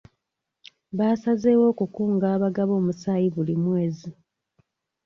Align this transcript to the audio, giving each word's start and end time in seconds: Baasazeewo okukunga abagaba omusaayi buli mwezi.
Baasazeewo 0.97 1.65
okukunga 1.71 2.25
abagaba 2.35 2.71
omusaayi 2.79 3.27
buli 3.35 3.55
mwezi. 3.63 4.11